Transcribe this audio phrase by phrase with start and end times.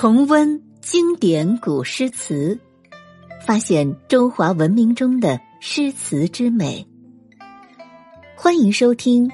[0.00, 2.60] 重温经典古诗词，
[3.44, 6.86] 发现中华文明中的诗词之美。
[8.36, 9.28] 欢迎收听《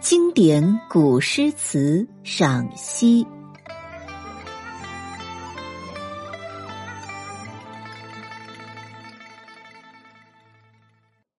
[0.00, 3.24] 经典古诗词赏析》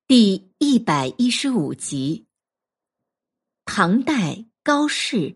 [0.05, 2.27] 第一百一十五集。
[3.65, 5.17] 唐代高适《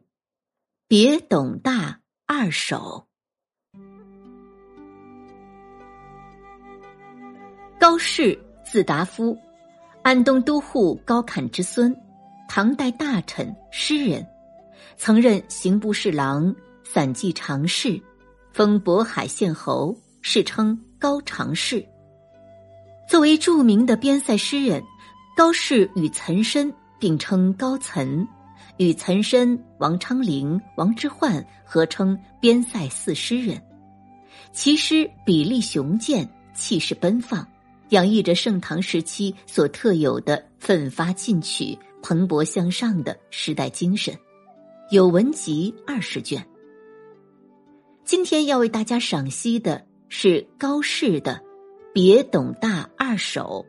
[0.88, 3.08] 别董大二首》。
[7.82, 9.36] 高适，字达夫，
[10.04, 11.92] 安东都护高侃之孙，
[12.48, 14.24] 唐代大臣、诗人，
[14.98, 18.00] 曾任刑部侍郎、散骑常侍，
[18.54, 21.84] 封渤海县侯，世称高常侍。
[23.10, 24.84] 作为著名的边塞诗人，
[25.36, 28.28] 高适与岑参并称高岑，
[28.78, 33.60] 与岑参、王昌龄、王之涣合称边塞四诗人。
[34.52, 37.44] 其诗笔力雄健，气势奔放。
[37.92, 44.18] 洋溢着盛唐时期所特有的奋发进取、蓬勃向上的时代精神，
[44.92, 46.46] 有文集二十卷。
[48.06, 51.34] 今天要为大家赏析的是高适的
[51.94, 53.66] 《别董大二首》。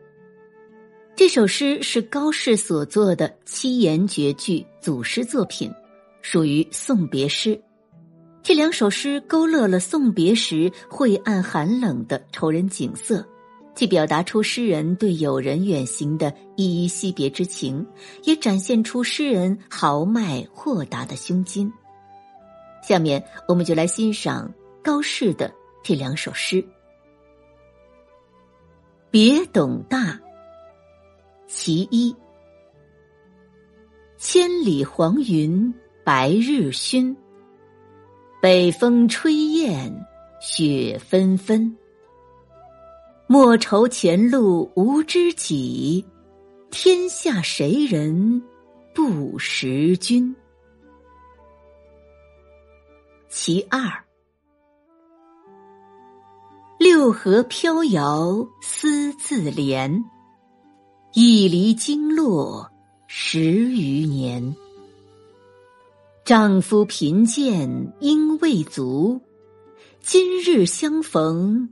[1.16, 5.68] 这首诗是高适所作的七言绝句组诗作品，
[6.20, 7.60] 属于送别诗。
[8.40, 13.26] 这两首诗勾勒了送别时晦暗寒冷的愁人景色。
[13.74, 17.86] 既表达出诗人对友人远行的依依惜别之情，
[18.24, 21.72] 也展现出诗人豪迈豁达的胸襟。
[22.82, 26.56] 下面，我们就来欣赏高适的这两首诗：
[29.10, 29.98] 《别董大》
[31.46, 32.14] 其一，
[34.18, 35.72] 千里黄云
[36.04, 37.16] 白日曛，
[38.40, 40.06] 北风吹雁
[40.40, 41.76] 雪纷纷。
[43.32, 46.04] 莫愁前路无知己，
[46.70, 48.42] 天下谁人
[48.94, 50.36] 不识君。
[53.30, 54.04] 其二，
[56.78, 60.04] 六合飘摇思自怜，
[61.14, 62.70] 一离经络
[63.06, 64.54] 十余年。
[66.22, 69.18] 丈夫贫贱应未足，
[70.02, 71.70] 今日相逢。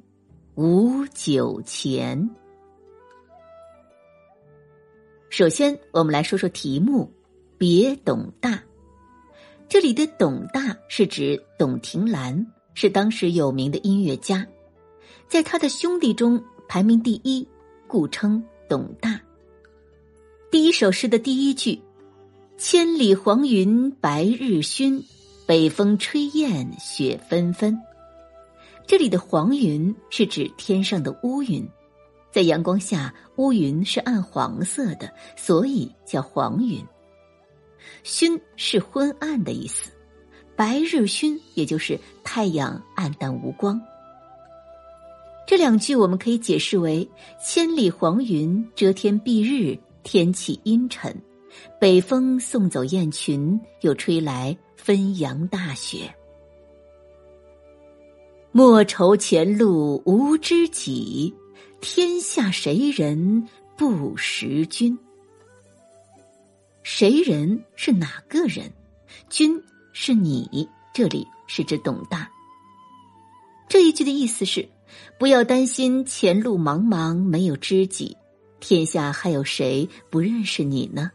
[0.57, 2.29] 无酒钱。
[5.31, 7.05] 首先，我们来说说题目
[7.57, 8.51] 《别董大》。
[9.69, 12.45] 这里的董大是指董庭兰，
[12.75, 14.45] 是当时有名的音乐家，
[15.29, 17.47] 在他的兄弟中排名第一，
[17.87, 19.21] 故称董大。
[20.51, 21.81] 第一首诗的第一句
[22.59, 25.05] ：“千里黄云白日曛，
[25.47, 27.81] 北风吹雁雪纷纷。”
[28.91, 31.65] 这里的黄云是指天上的乌云，
[32.33, 36.85] 在阳光下，乌云是暗黄色的，所以叫黄云。
[38.03, 39.93] 熏是昏暗的意思，
[40.57, 43.81] 白日熏也就是太阳暗淡无光。
[45.47, 47.09] 这两句我们可以解释为：
[47.41, 51.13] 千里黄云遮天蔽日，天气阴沉；
[51.81, 56.13] 北风送走雁群，又吹来纷扬大雪。
[58.53, 61.33] 莫愁前路无知己，
[61.81, 64.99] 天下谁人不识君？
[66.83, 68.69] 谁人是哪个人？
[69.29, 69.63] 君
[69.93, 72.29] 是你，这里是指董大。
[73.69, 74.69] 这一句的意思是：
[75.17, 78.17] 不要担心前路茫茫没有知己，
[78.59, 81.13] 天下还有谁不认识你呢？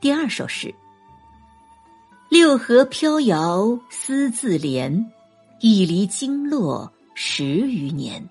[0.00, 0.72] 第二首诗。
[2.30, 5.04] 六合飘摇思自怜，
[5.60, 8.26] 一离经络十余年。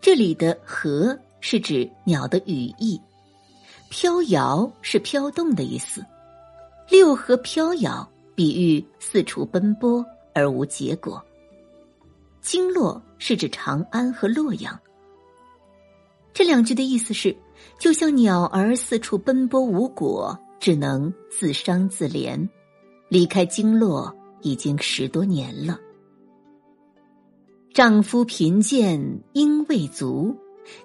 [0.00, 3.00] 这里的“合”是指鸟的羽翼
[3.90, 6.04] ，“飘摇”是飘动的意思。
[6.88, 10.04] 六合飘摇，比喻四处奔波
[10.34, 11.24] 而无结果。
[12.42, 14.78] 经络是指长安和洛阳。
[16.32, 17.36] 这两句的意思是，
[17.78, 20.38] 就像鸟儿四处奔波无果。
[20.62, 22.48] 只能自伤自怜，
[23.08, 25.76] 离开京洛已经十多年了。
[27.74, 30.36] 丈夫贫贱应未足，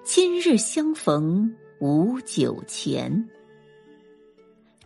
[0.04, 3.30] 今日相逢无酒钱。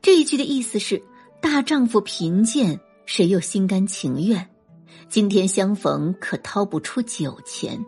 [0.01, 1.01] 这一句的意思是：
[1.41, 4.45] 大丈夫贫贱，谁又心甘情愿？
[5.07, 7.81] 今天相逢可掏不出酒钱。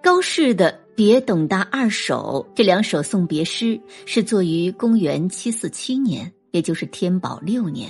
[0.00, 0.87] 高适的。
[0.98, 7.88] 别董大二首这两首送别诗是作于公元七四七年，也就是天宝六年。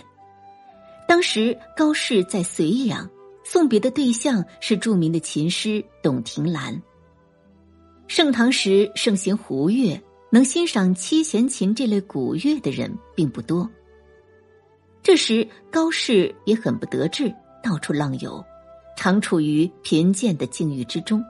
[1.09, 3.09] 当时高适在绥阳，
[3.47, 6.83] 送别的对象是著名的琴师董庭兰。
[8.09, 9.99] 盛唐时盛行胡乐，
[10.31, 13.67] 能欣赏七弦琴这类古乐的人并不多。
[15.03, 18.45] 这时高适也很不得志，到处浪游，
[18.99, 21.25] 常处于贫贱的境遇之中。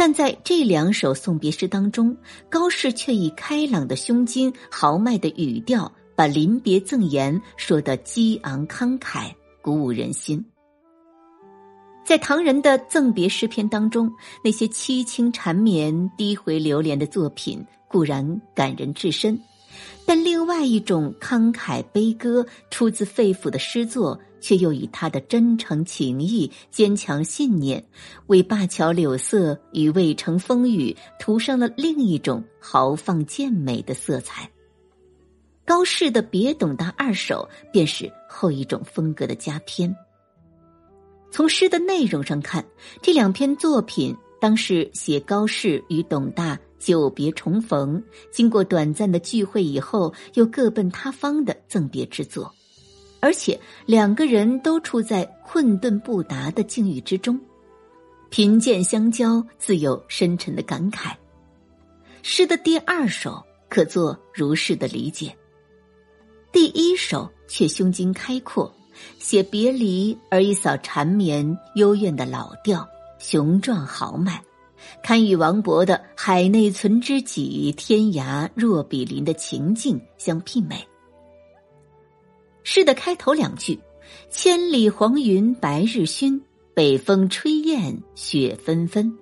[0.00, 2.16] 但在这两首送别诗当中，
[2.48, 9.30] 高适却以开朗的胸襟、豪迈的语调，把临别赠言说得激昂慷慨，
[9.60, 10.42] 鼓舞人心。
[12.02, 14.10] 在唐人的赠别诗篇当中，
[14.42, 19.38] 那些凄清缠绵、低回流连的作品固然感人至深，
[20.06, 24.18] 但另外一种慷慨悲歌、出自肺腑的诗作。
[24.40, 27.84] 却又以他的真诚情谊、坚强信念，
[28.26, 34.50] 为灞桥柳色与渭城风雨涂上了另一种豪放健美的色彩。
[35.64, 39.94] 高适的《别董大二首》便是后一种风格的佳篇。
[41.30, 42.64] 从诗的内容上看，
[43.00, 48.02] 这两篇作品当是写高适与董大久别重逢，
[48.32, 52.52] 经过短暂的聚会以后，又各奔他方的赠别之作。
[53.20, 57.38] 而且两个人都处在困顿不达的境遇之中，
[58.30, 61.12] 贫贱相交，自有深沉的感慨。
[62.22, 65.34] 诗的第二首可做如是的理解，
[66.50, 68.72] 第一首却胸襟开阔，
[69.18, 72.86] 写别离而一扫缠绵幽怨的老调，
[73.18, 74.42] 雄壮豪迈，
[75.02, 80.86] 堪与王勃的“海内存知己，天涯若比邻”的情境相媲美。
[82.62, 83.78] 诗的开头两句
[84.30, 86.40] ：“千里黄云白日曛，
[86.74, 89.12] 北风吹雁雪纷纷”，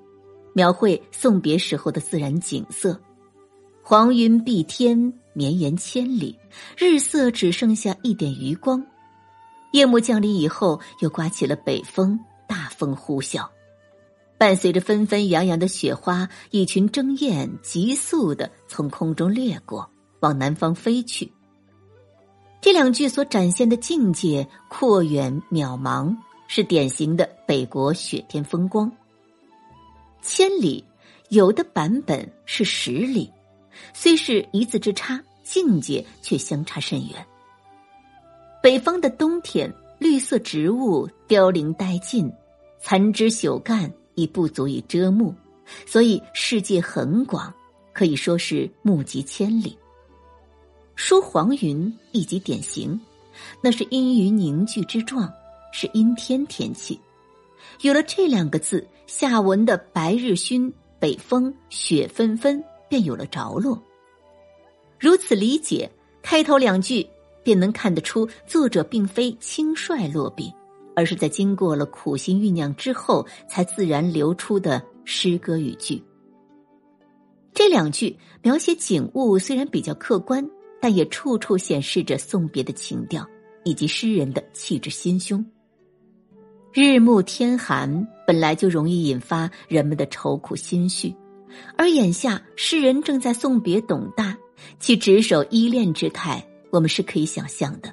[0.55, 3.01] 描绘送别时候的自然景色。
[3.83, 6.37] 黄云蔽天，绵延千里，
[6.77, 8.85] 日色只剩下一点余光。
[9.73, 13.49] 夜幕降临以后，又刮起了北风，大风呼啸，
[14.37, 21.33] 伴随着纷纷扬扬的雪花，一群争雁急速的从空中掠过，往南方飞去。
[22.61, 26.15] 这两句所展现的境界阔远渺茫，
[26.49, 28.91] 是典型的北国雪天风光。
[30.23, 30.85] 千里
[31.29, 33.31] 有的版本是十里，
[33.95, 37.25] 虽是一字之差，境界却相差甚远。
[38.61, 42.31] 北方的冬天，绿色植物凋零殆尽，
[42.81, 45.33] 残枝朽干已不足以遮目，
[45.87, 47.55] 所以世界很广，
[47.93, 49.79] 可以说是目及千里。
[50.99, 53.01] 说黄云以及典型，
[53.63, 55.33] 那是阴云凝聚之状，
[55.73, 57.01] 是阴天天气。
[57.83, 63.81] 有了这两个字，下文的白日曛、北风、雪纷纷便有了着落。
[64.99, 65.89] 如此理解，
[66.21, 67.09] 开头两句
[67.45, 70.53] 便能看得出，作者并非轻率落笔，
[70.97, 76.03] 而是在经过了苦心酝酿之后，才自然流出的诗歌语句。
[77.55, 80.45] 这两句描写景物虽然比较客观。
[80.81, 83.27] 但也处处显示着送别的情调，
[83.65, 85.45] 以及诗人的气质心胸。
[86.73, 91.15] 日暮天寒本来就容易引发人们的愁苦心绪，
[91.77, 94.37] 而眼下诗人正在送别董大，
[94.79, 97.93] 其执手依恋之态，我们是可以想象的。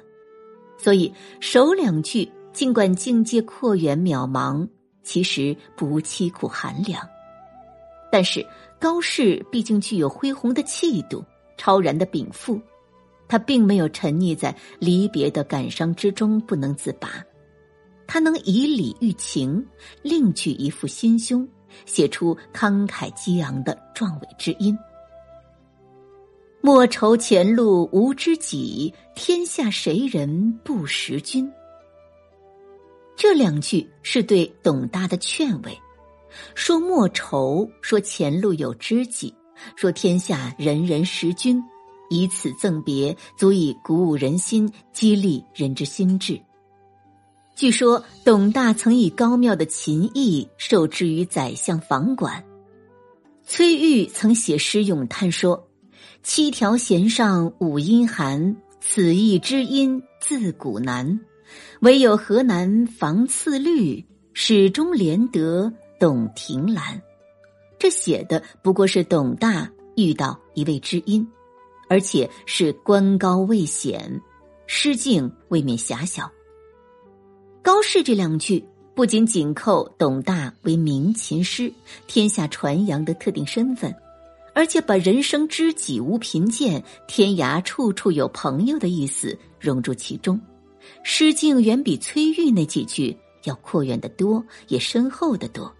[0.78, 4.68] 所以首两句尽管境界阔远渺茫，
[5.02, 7.02] 其实不凄苦寒凉。
[8.12, 8.46] 但是
[8.78, 11.24] 高适毕竟具有恢宏的气度，
[11.56, 12.60] 超然的禀赋。
[13.28, 17.24] 他并没有沉溺在离别的感伤之中不能自拔，
[18.06, 19.66] 他能以理喻情，
[20.02, 21.46] 另取一副心胸，
[21.84, 24.76] 写出慷慨激昂的壮伟之音。
[26.60, 31.50] 莫愁前路无知己，天下谁人不识君。
[33.16, 35.78] 这两句是对董大的劝慰，
[36.54, 39.32] 说莫愁，说前路有知己，
[39.76, 41.62] 说天下人人识君。
[42.08, 46.40] 以此赠别，足以鼓舞人心，激励人之心智。
[47.54, 52.44] 据说董大曾以高妙的琴艺受制于宰相房管。
[53.44, 55.68] 崔玉曾写诗咏叹说
[56.22, 61.20] ：“七条弦上五音寒，此意知音自古难。
[61.80, 67.00] 唯有河南房次律，始终连得董庭兰。”
[67.78, 71.26] 这写的不过是董大遇到一位知音。
[71.88, 74.20] 而且是官高位显，
[74.66, 76.30] 诗境未免狭小。
[77.62, 78.64] 高适这两句
[78.94, 81.72] 不仅紧扣董大为名琴师、
[82.06, 83.94] 天下传扬的特定身份，
[84.54, 90.40] 而且把人生知己无贫贱、天涯处处有朋友的意思融入其中，
[91.02, 95.72] 诗境远比崔玉那几句要阔远的多，也深厚的多。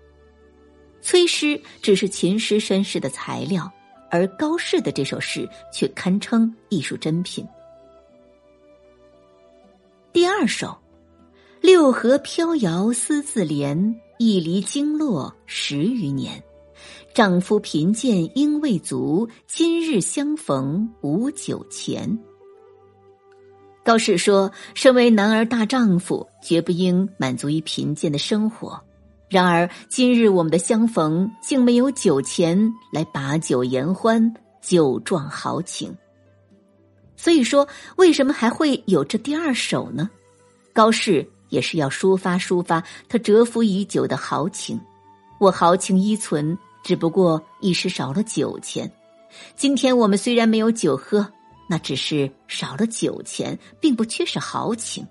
[1.01, 3.73] 崔诗只是秦师身世的材料，
[4.11, 7.47] 而高适的这首诗却堪称艺术珍品。
[10.13, 10.77] 第二首，
[11.61, 16.43] 六合飘摇思自怜，一离经络十余年。
[17.15, 22.19] 丈夫贫贱应未足，今日相逢无酒钱。
[23.83, 28.83] 高适说：“身为男儿大丈夫，绝不应满足于贫贱的生活。
[29.29, 35.95] 然而今日我们的相逢，竟没有酒钱来把酒言欢，酒壮豪情。
[37.17, 37.67] 所以说，
[37.97, 40.09] 为什么还会有这第二首呢？
[40.73, 44.81] 高适也是要抒发抒发他蛰伏已久的豪情。
[45.41, 48.91] 我豪情依存，只不过一时少了酒钱。
[49.57, 51.27] 今天我们虽然没有酒喝。”
[51.69, 55.05] 那只是少了酒钱，并不缺少豪情。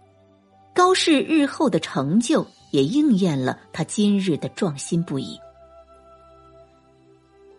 [0.73, 5.39] 高适日后的成就也应验了他今日的壮心不已。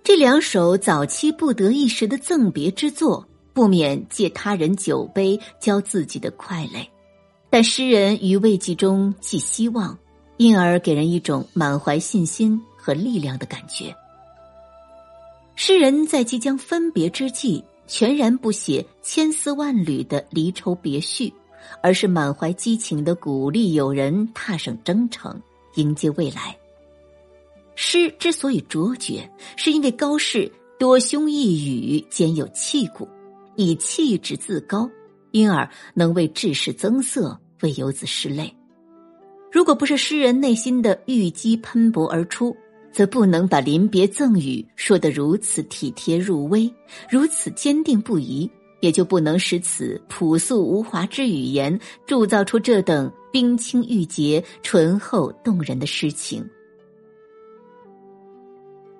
[0.04, 6.88] 这两首早期不得一时的赠别之作，不免借他人酒杯浇自己的快累，
[7.48, 9.98] 但诗人于慰藉中寄希望，
[10.36, 13.94] 因而给人一种满怀信心和力量的感觉。
[15.54, 17.64] 诗人在即将分别之际。
[17.88, 21.32] 全然不写千丝万缕的离愁别绪，
[21.82, 25.40] 而是满怀激情的鼓励友人踏上征程，
[25.74, 26.56] 迎接未来。
[27.74, 33.08] 诗之所以卓绝，是因为高适多胸一语，兼有气骨，
[33.54, 34.90] 以气质自高，
[35.30, 38.54] 因而能为志士增色，为游子拭泪。
[39.52, 42.56] 如果不是诗人内心的郁积喷薄而出。
[42.92, 46.72] 则不能把临别赠语说得如此体贴入微，
[47.10, 48.50] 如此坚定不移，
[48.86, 56.48] 也就不能使此朴素无华之语言铸造出这等冰清玉洁、醇厚动人的诗情。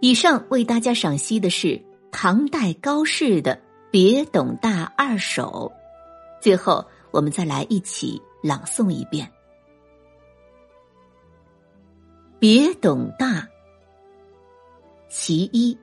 [0.00, 3.55] 以上为大家赏析的是唐代高适的
[3.93, 5.71] 《别董大二首》，
[6.43, 9.25] 最后我们再来一起朗诵一遍
[12.40, 13.40] 《别董大》。
[15.09, 15.78] 其一，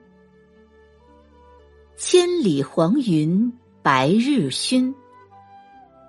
[1.95, 4.93] 千里黄云白日曛，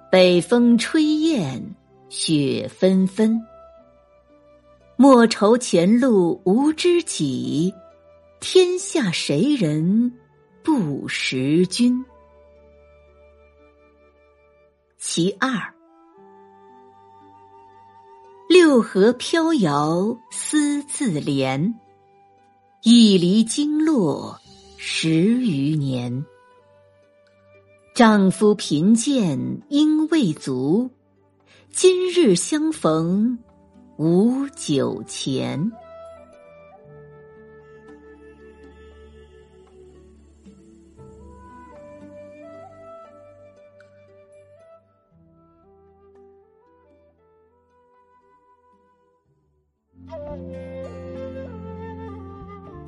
[0.09, 1.75] 北风吹雁
[2.09, 3.45] 雪纷纷。
[4.95, 7.75] 莫愁前路无知己，
[8.39, 10.13] 天下谁人
[10.63, 12.05] 不识君。
[14.97, 15.75] 其二，
[18.49, 21.75] 六合飘摇思自怜。
[22.85, 24.39] 一离经络
[24.77, 26.25] 十余年，
[27.95, 30.91] 丈夫贫贱应未足，
[31.71, 33.39] 今日相逢
[33.99, 35.71] 无酒钱。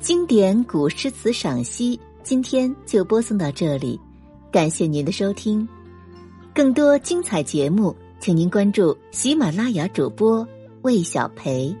[0.01, 3.97] 经典古诗词赏析，今天就播送到这里，
[4.57, 5.69] 感谢您的收听。
[6.51, 10.47] 更多精彩节目，请您关注喜马拉雅主播
[10.81, 11.71] 魏小培。